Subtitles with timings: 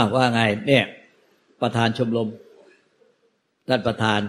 [0.00, 0.84] อ้าวว่าไง เนี่ย
[1.62, 2.28] ประธานชมรม
[3.68, 4.20] ท่านประธาน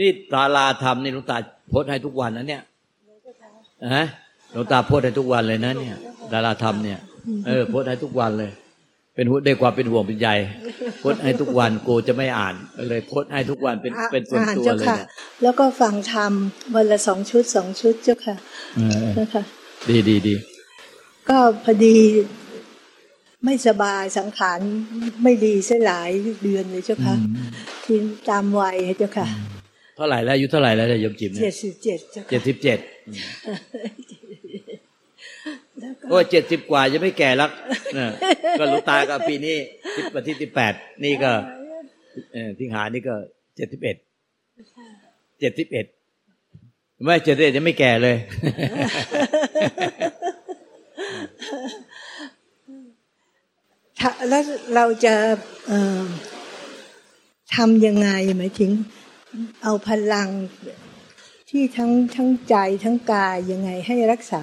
[0.00, 1.36] นี่ตาลาธรรมนี่หลวงตา
[1.68, 2.62] โพสให้ทุกวันนะเนี่ย
[3.94, 4.06] ฮะ
[4.52, 5.96] หลวงตาโพสให้ทุกวันเลยนะเนี่ย
[6.32, 6.98] ดาราธรรมเนี่ย
[7.46, 8.50] เออโพสให้ทุกวันเลย
[9.14, 10.28] เป็นหัวได้ความเป็นห่วงเป็นใย
[11.00, 12.54] โพสให้ทุกวันกูจะไม่อ่าน
[12.88, 15.08] เลยโพสให้ทุกวันเป็นเป็นส่วนตัวเลยเนี่ย
[15.42, 16.32] แล้วก็ฟังธรรม
[16.74, 18.36] วันละสองชุดสองชุดเจ้าค่ะ
[19.18, 19.42] นะคะ
[19.88, 20.34] ดีดีดี
[21.28, 21.96] ก็พอดี
[23.44, 24.60] ไม่สบายสังขาร
[25.22, 26.10] ไม่ดีเสียหลาย
[26.42, 27.14] เดือนเลยเจ้าค่ะ
[27.84, 27.94] ที
[28.28, 29.26] ตามวัยเจ้าค่ะ
[29.96, 31.98] เท่าไหร่แล้วอายุเท่าไหร่แล้วยมจิมเนี่ยเจ็ดสิบเจ็ด
[32.30, 32.78] เจ็ดสิบเจ็ด
[36.08, 37.50] โอ้เจ็ดสิบกว่ายังไม่แก่แล้ว
[38.58, 39.56] ก็ลูกตาก็ปีนี้
[39.94, 40.72] ทิศวันที่สิบแปด
[41.04, 41.32] นี่ก็
[42.58, 43.14] ทิงหานี่ก็
[43.56, 43.96] เจ็ดสิบเอ็ด
[45.40, 45.86] เจ็ดสิบเอ็ด
[47.04, 48.16] ไม่เจ็ดสิบเอ็ดยังไม่แก่เลย
[54.28, 54.42] แล้ว
[54.74, 55.14] เราจะ
[57.54, 58.70] ทำยังไงหมายถึง
[59.62, 60.28] เอาพลัง
[61.50, 64.42] ที่ทั้งทั้งใจทั้งกายยังไงให้รักษา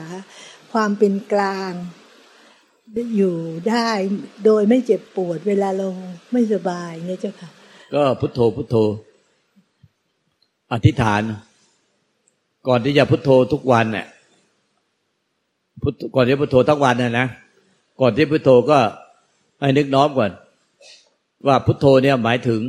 [0.71, 1.73] ความเป็นกลาง
[3.17, 3.35] อยู่
[3.69, 3.89] ได้
[4.45, 5.87] โดยไม่เจ็บปวดเวลาเรา
[6.31, 7.49] ไม่สบายเนี่ยเจ้าค่ะ
[7.93, 8.75] ก็พุทโธพุทโธ
[10.73, 11.21] อธิษฐาน
[12.67, 14.07] ก่อนที่จะพุทโธทุกวันเนี่ย
[15.81, 17.27] พุทก่อนที่พุทโธทั้งวันน่ยนะ
[18.01, 18.79] ก่อนที่พุทโธก็
[19.59, 20.31] ให้นึกน้อมก่อน
[21.47, 22.61] ว่าพุทโธเนี่ยหมายถึง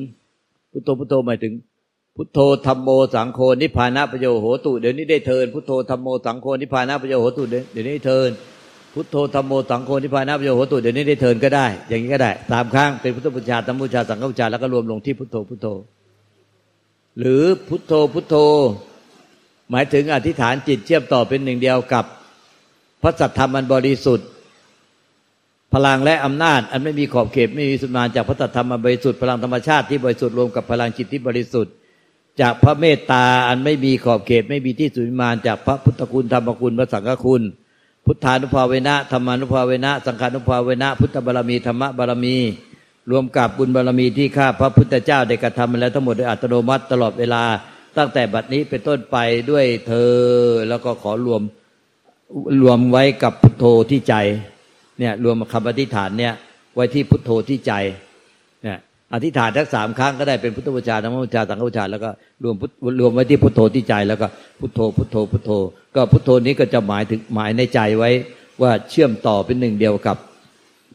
[0.73, 1.53] พุทโธพุทโธหมายถึง
[2.17, 8.31] พุทโธธรรมโมสังโฆนิพพานะประโยชน์โหตุเดี๋ยวนี้ได้เทินพุทโธธรรมโมสังโฆนิพพานะประโยชน์โหตุเดี๋ยวนี้เทิน
[8.95, 15.67] พุทโธธรรมโมสังโฆนิพพานะประโยชน์โหตุเดี๋ยวนี้ได้เทินก็ได้ อย่างนี้ก็ได้สามครั้งเป็นพุทธบูชาธรรมบูชาสังฆบูชาแล้วก็รวมลงที่พุทโธพุทโธ
[17.19, 18.35] หรือพุทโธพุทโธ
[19.71, 22.05] หมายถึงอธิษฐานจิตเชื่อมต่อเป็นหนึ่งเดียวกับ
[23.03, 24.29] พระสัทธรรมันบริสุทธิ์
[25.77, 31.73] พลังและอำนาจ อันไม่มีขอบเขตไม่มีสุดมาจากพระธรรมบริสุทธิ์พลังธรรมชาติที่บริสุทธิ์รวมกับพลังจิตที่บริสุทธิ์
[32.41, 37.43] จากพระเมตตาอันไม่มีขอบเขตไม่มีที่สุดมาจากพระพุทธคุณธรรมคุณพระสังฆคุณ
[38.05, 42.37] พุทธานุภาเวนะธรรมานุภาเวนะ สังฆานุภาเวนะ พุทธบารมีธรรมบารมี
[43.11, 47.43] รวมกับบุญบารมีที่ข้าพระพุทธเจ้าได้กระทำมาแล้วทั้งหมดโดยอัตโนมัติตลอดเวลา
[47.99, 49.17] ตั้งแต่บัดนี้เป็นต้นไป
[49.51, 50.15] ด้วยเธอ
[50.69, 51.43] แล้วก็ขอรวม
[52.63, 54.15] รวมไว้กับพุทโธที่ใจ
[54.99, 56.33] เนี่ยรวมคำอธิษฐานเนี่ย
[56.75, 57.73] ไว้ที่พุทโธที่ใจ
[58.65, 58.79] เนี่ย
[59.15, 62.11] อธิษฐานทั้งสามครั้งก็ได้เป็นพุทธบูชาธรรมบูชาสังฆบูชาแล้วก็
[62.43, 62.55] รวม
[63.01, 64.27] รวมไว้ที่พุทโธที่ใจแล้วก็
[64.61, 65.51] พุทโธพุทโธพุทโธ
[65.95, 68.11] ก็พุทโธนี้ก็จะหมายถึงหมายในใจไว้
[68.63, 70.17] ว่าเชื่อมต่อเป็นหนึ่งเดียวกับ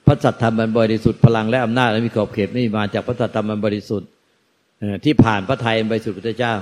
[0.06, 4.10] พระสัทธรรมบริสุทธิ์พลังและอำนาจและมีขอบเขตไม่มีมาจากพระสัทธรรมบริสุทธิ์
[5.06, 6.56] ที่ผ่านพระไทยบริสุทธิ์พระเจ้า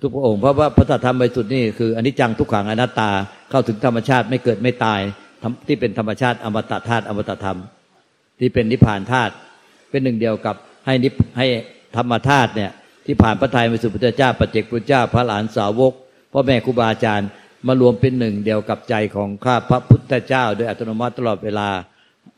[0.00, 3.10] ทุกพระองค์เพราะว่าพระสัทธรรมบริสุทธิ์นี่คืออนิจจังทุกขังอนัตตา
[3.50, 5.00] เข้าถึงธรรมชาติไม่เกิดไม่ตาย
[5.66, 7.58] ที่เป็นธรรมชาติอมตะธาตุอมตะธรรม
[8.40, 9.32] ที่เป็นนิพพานธาตุ
[9.90, 11.46] เป็นหนึ่งเดียวกับให้นิพให้
[11.96, 12.70] ธรรมธาตุเนี่ย
[13.06, 15.92] ที่ผ่านพระทัยมาสู่พระเจ้าปัจเจกพุทธเจ้าพระหลานสาวก
[16.32, 17.28] พ่อแม่ครูบาอาจารย์
[17.66, 21.68] มารวมเป็นหนึ่งเดียวกับใจของข้าพระพุทธเจ้า โดยอัตโนมัติตลอดเวลา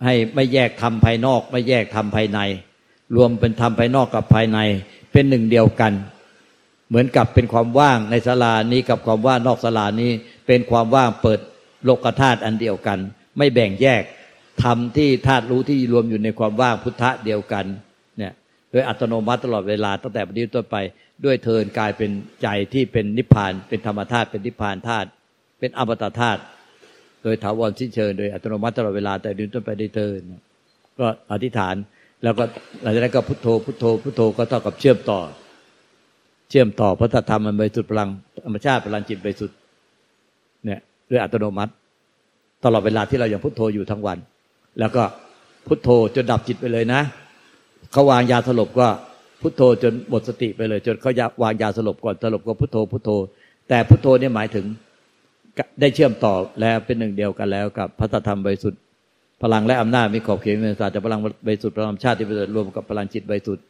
[0.05, 2.41] ให้ไม่แยกทำภายนอก ไม่แยกทำภายใน
[3.17, 4.59] รวมเป็นทำภายนอกกับภายใน
[5.13, 5.93] เป็นหนึ่งเดียวกัน
[6.89, 10.11] เหมือนกับเป็นความว่างในศาลานี้กับความว่างนอกศาลานี้
[10.47, 11.41] เป็นความว่างเปิด
[11.85, 12.99] โลกธาตุอันเดียวกัน
[13.39, 14.03] ไม่แบ่งแยก
[14.63, 17.65] ธรรมที่ธาตุรู้ที่รวมอยู่ในความว่างพุทธะเดียวกัน
[18.19, 18.33] เนี่ย
[18.71, 20.77] โดยอัตโนมัติตลอดเวลาตั้งแต่ปฏิบัติต้นไป
[21.25, 22.11] ด้วยเทินกลายเป็น
[22.43, 25.09] ใจที่เป็นนิพพาน เป็นธรรมธาตุเป็นนิพพานธาตุ
[25.59, 26.41] เป็นอมตะธาตุ
[27.23, 30.21] โดยถาวรสิ้นเชิงโดยอัตโนมัติตลอดเวลาแต่ดินต้นไปได้เทิน
[30.99, 31.75] ก็อธิษฐาน
[32.23, 32.45] แล้วก็
[32.83, 35.21] หลังจากนั้นก็พุทโธพุทโธพุทโธก็เท่ากับเชื่อมต่อ
[36.51, 38.11] เชื่อมต่อพระธรรมมันไปสุดพลัง
[38.45, 39.51] ธรรมชาติพลังจิตไปสุด
[41.11, 41.73] นี่ยด้วยอัตโนมัติ
[42.65, 44.19] ตลอดเวลาที่เรายังพุทโธอยู่ทั้งวัน
[44.79, 45.03] แล้วก็
[45.67, 47.01] พุทโธจนดับจิตไปเลยนะ
[47.93, 48.89] เขาวางยาสลบก็
[49.43, 51.13] พุทโธจนหมดสติไปเลย จนเขา
[51.43, 53.11] วางยาสลบก่อนสลบก็พุทโธพุทโธ
[53.69, 54.67] แต่พุทโธเนี่ยหมายถึง
[55.81, 58.81] ได้เชื่อมต่อแล้วเป็นหนึ่งเดียวกันแล้วกับพระธรรมบริสุทธิ์
[59.43, 63.65] พลังและอำนาจมีขอบเขตมีศาสตร์จากพลังบริสุทธิ์พลังชาติที่บริสุทธิ์รวมกับพลังจิตบริสุทธิ์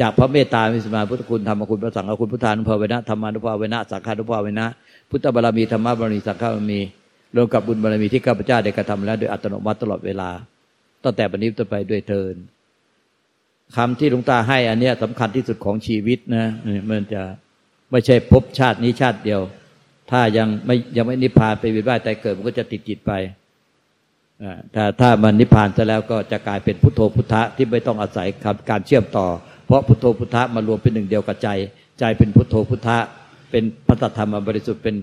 [0.00, 4.66] จากพระเมตตามีสมาพุทธคุณธรรมคุณพระสังฆคุณพุทธานุภาเวนะธรรมานุภาเวนะสังฆานุภาเวนะ
[5.10, 6.80] พุทธบารมีธรรมบารมีสังฆบารมี
[7.36, 10.30] รวมกับบุญบารมีที่ข้าพเจ้าได้กระทำแล้วโดยอัตโนมัติตลอดเวลา
[11.04, 12.34] ตั้งแต่บัดนี้ต่อไปด้วยเทิน
[13.76, 16.46] คำที่หลวงตาให้อันเนี้ยสำคัญที่สุดของชีวิตนะ
[16.90, 17.22] มันจะ
[17.90, 19.40] ไม่ใช่พบชาตินี้ชาติเดียว
[20.10, 23.12] ถ้ายังไม่ยังไม่นิพพานไปวิบัติแต่เกิดมันก็จะติดจิตไป
[24.74, 28.26] ถ้าถ้ามันนิพพานจะแล้วก็จะกลายเป็นพุทโธพุทธะที่ไม่ต้องอาศัย
[28.70, 29.26] การเชื่อมต่อ
[29.68, 31.48] เพราะพุทโธพุทธะมารวมเป็นหนึ่งเดียวกับใจ
[31.98, 32.98] ใจเป็นพุทโธพุทธะ
[33.50, 34.96] เป็นพระธรรมบริสุทธิ์เป็น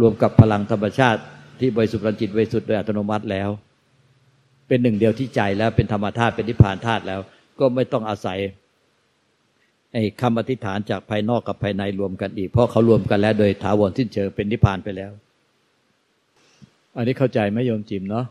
[0.00, 1.20] รวมกับพลังธรรมชาติ
[1.60, 3.48] ที่บริสุทธิ์จิตบริสุทธิ์โดยอัตโนมัติแล้ว
[4.68, 7.20] เเป็นหนึ่งเดียวที่ใจแล้วเป็นธรรมธาตุเป็นนิพพานธาตุแล้ว
[7.58, 8.38] ก็ไม่ต้องอาศัย
[9.92, 15.10] ไอ้คำอธิษฐานจากภายนอกกับภายในรวมกันอีก เพราะเขารวมกันแล้วโดยถาวรสิ้นเชิงเป็นนิพพานไปแล้ว
[16.96, 18.24] อันนี้เข้าใจไหมโยมจิมเนาะ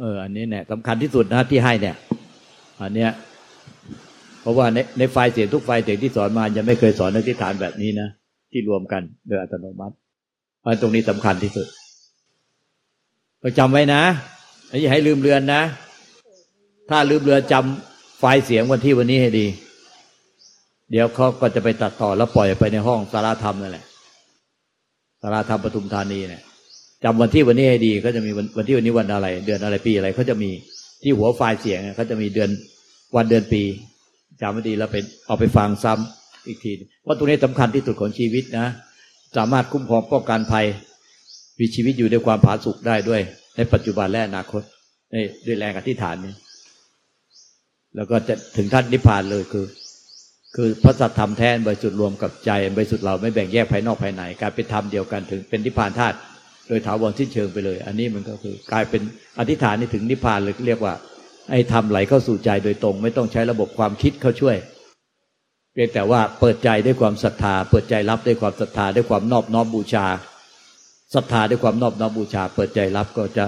[0.00, 1.96] เอออันนี้เนี่ยสำคัญที่สุดนะที่ให้เนี่ย
[2.82, 3.10] อันเนี้ย
[4.42, 8.08] เพราะว่าในในไฟล์เสียงทุกไฟล์เสียงที่สอนมายังไม่เคยสอนอธิษฐานแบบนี้นะ
[8.50, 9.94] ที่รวมกันโดยอัตโนมัติ
[10.64, 11.66] อันตรงนี้สำคัญที่สุด
[13.42, 14.02] ก็จำไว้นะ
[14.80, 15.62] อย่าให้ลืมเลือนนะ
[16.90, 19.46] ถ้าลืมเลือนจำไฟล์เสียงวันที่วันนี้ให้ดี
[20.90, 23.84] เดี๋ยวเขาก็จะไปตัดต่อแล้วปล่อยไปในห้องสาราธรรมนั่นแหละ
[25.22, 26.42] สาราธรรมปทุมธานีเนี่ย
[27.04, 30.50] จำวันที่วันนี้ให้ดีก็จะมีวันวันที่วันนี้วันอะไร เดือนอะไรปีอะไรเขาจะมี
[31.02, 32.50] ที่หัวไฟล์เสียงเขาจะมีเดือน
[33.16, 33.62] วันเดือนปี
[34.42, 36.72] จำไม่ดีแล้วเป็นเอาไปฟังซ้ำอีกที
[37.02, 38.66] เพราตรงนี้สำคัญที่สุดของชีวิตนะ
[39.36, 40.66] สามารถคุ้มครองป้องกันภัย
[41.58, 43.20] มีชีวิตอยู่ด้วยความผาสุกได้ด้วย
[43.56, 44.62] ในปัจจุบันและอนาคต
[45.46, 46.34] ด้วยแรงอธิษฐานนี้
[47.96, 49.66] แล้วก็จะถึงท่านนิพพานเลยคือ
[50.56, 56.16] คือพระสัทธรรมแท้บริสุทธิ์รวมกับใจบริสุทธิ์เราไม่แบ่งแยกภายนอกภายในการเป็นธรรมเดียวกันถึงเป็นนิพพานธาตุ
[56.68, 59.02] โดยถาวรสิ้นเชิงไปเลย อันนี้มันก็คือกลายเป็น
[59.38, 60.94] อธิษฐานนี่ถึงนิพพานเลยเรียกว่า
[61.50, 64.56] ไอ้ธรรมไหลเข้าสู่ใจโดยตรง ไม่ต้องใช้ระบบความคิดเข้าช่วย
[65.72, 70.06] เพียงแต่ว่าเปิดใจด้วยความศรัทธา เปิดใจรับด้วยความศรัทธาด้วยความนอบน้อมบูชา
[71.14, 73.44] ศรัทธาด้วยความนอบน้อมบูชา เปิดใจรับก็จะ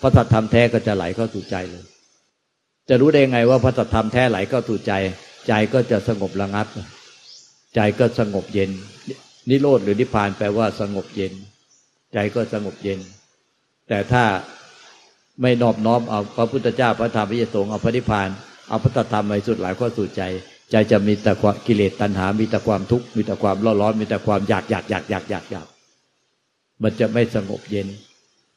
[0.00, 1.84] พระธรรมแท้ก็จะไหลเข้าสู่ใจเลย
[2.88, 4.92] จะรู้ได้ไงว่าพระธรรมแท้ไหลเข้าสู่ใจ
[5.48, 6.66] ใจก็จะสงบระงับ
[7.74, 8.70] ใจก็สงบเย็น
[9.48, 11.32] นิโรธหรือนิพพานแปลว่าสงบเย็น
[12.14, 13.00] ใจก็สงบเย็น
[13.88, 14.24] แต่ถ้า
[15.40, 18.28] ไม่นอบน้อมเอาพระพุทธเจ้าพระธรรมพระสงฆ์เอาพระนิพพาน
[18.68, 20.22] เอาพระธรรมไปสุดหลายข้อสู่ใจ
[20.70, 25.66] ใจจะมีแต่ความกิเลสตัณหา มีแต่ความทุกข์มีแต่ความร้อนร้อนมีแต่ความอยากอยากอยากอยากอยากอยาก
[26.82, 27.88] มันจะไม่สงบเย็น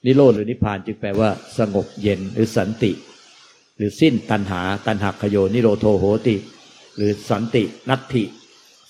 [0.05, 1.29] นิโรธหรือนิพพานจึงแปลว่า
[1.59, 2.91] สงบเย็นหรือสันติ
[3.77, 6.35] หรือสิ้นตัณหา ตัณหขโยนิโรโทโหติ
[6.97, 8.23] หรือสันตินัตถิ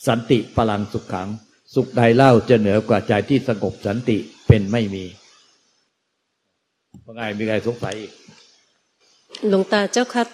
[0.07, 1.29] สันติพลังสุขขัง
[1.73, 4.17] สุขใดเล่าจะเหนือกว่าใจที่สงบสันติ
[4.47, 5.05] เป็นไม่มี
[7.11, 8.11] ว่าไงมีใครสงสัยอีก
[9.49, 10.27] หลวงตาเจ้าคัด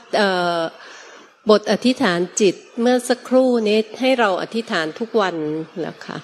[1.50, 5.35] บทอธิษฐานจิตเมื่อสักครู่นี้ให้เราอธิษฐานทุกวัน
[5.81, 6.18] แล้วค่ะ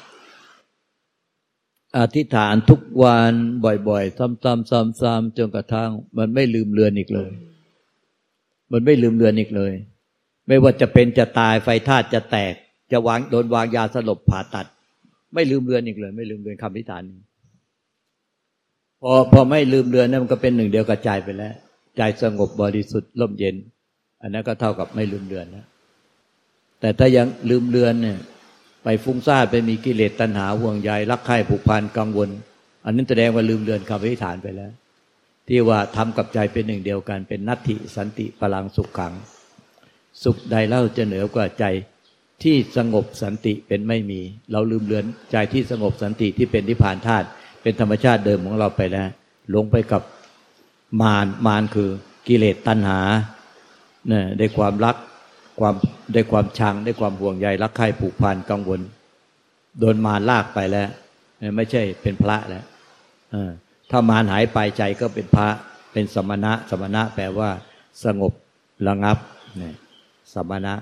[1.99, 3.33] อธิษฐานทุกวัน
[3.89, 7.31] บ่อยๆ ซ้ำๆซ้ำๆจนกระทั่ง มันไม่ลืมเลือนอีกเลย
[8.71, 9.73] มันไม่ลืมเลือนอีกเลย
[10.47, 12.53] ไม่ว่าจะเป็นจะตายไฟธาตุจะแตก
[12.91, 14.65] จะวางโดนวางยาสลบผ่าตัด
[15.33, 17.19] ไม่ลืมเลือนอีกเลย ไม่ลืมเลือนคำอธิษฐานนี้
[19.03, 21.53] พอพอไม่ลืมเลือนนั่นมันก็เป็นหนึ่งเดียวกับใจไปแล้ว
[21.97, 23.55] ใจสงบบริสุทธิ์ร่มเย็น
[24.21, 25.65] อันนั้นก็เท่ากับไม่ลืมเลือนนะ
[26.79, 28.17] แต่ถ้ายังลืมเลือนเนี่ย
[28.83, 32.29] ไปฟุ้งซ่านไปมีกิเลสตัณหาห่วงใยรักใคร่ผูกพันกังวล
[32.85, 34.71] อันนั้นแสดงว่าลืมเลือนคำอธิษฐานไปแล้ว
[35.47, 39.13] ที่ว่าทำกับใจเป็นหนึ่งเดียวกัน เป็นนัตถิสันติพลังสุขขัง
[40.23, 41.65] สุขใดเล่าจะเหนือกว่าใจ
[42.43, 44.21] ที่สงบสันติเป็นไม่มี
[44.51, 47.27] เราลืมเลือนใจที่สงบสันติที่เป็นนิพพานธาตุ
[47.63, 49.07] เป็นธรรมชาติเดิมของเราไปแล้ว
[49.55, 50.03] ลงไปกับ
[51.01, 51.89] มารมารคือ
[52.27, 52.99] กิเลสตัณหา
[54.07, 54.95] เนี่ยได้ความรัก
[55.59, 55.75] ความ
[56.13, 58.81] ได้ความชังได้ความห่วงใยรักใคร่ผูกพันกังวล
[59.79, 60.89] โดนมารลากไปแล้ว
[61.55, 62.65] ไม่ใช่เป็นพระแล้ว
[63.91, 65.47] ถ้ามารหายไปใจก็เป็นพระ
[65.91, 67.49] เป็นสมณะ สมณะแปลว่า
[68.05, 68.33] สงบ
[68.87, 69.17] ระงับ
[70.33, 70.73] สมณะ